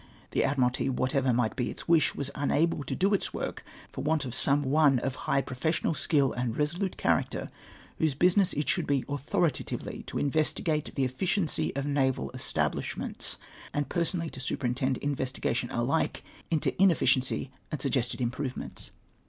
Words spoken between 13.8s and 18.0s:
personally to superintend investigation alike into in efficiency and